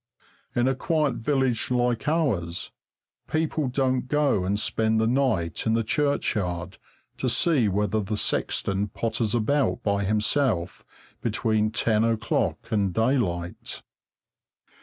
In 0.55 0.67
a 0.67 0.73
quiet 0.73 1.13
village 1.17 1.69
like 1.69 2.07
ours, 2.07 2.71
people 3.31 3.67
don't 3.67 4.07
go 4.07 4.45
and 4.45 4.59
spend 4.59 4.99
the 4.99 5.05
night 5.05 5.67
in 5.67 5.75
the 5.75 5.83
churchyard 5.83 6.79
to 7.17 7.29
see 7.29 7.69
whether 7.69 7.99
the 8.01 8.17
sexton 8.17 8.87
potters 8.87 9.35
about 9.35 9.83
by 9.83 10.03
himself 10.03 10.83
between 11.21 11.69
ten 11.69 12.03
o'clock 12.03 12.71
and 12.71 12.95
daylight. 12.95 13.83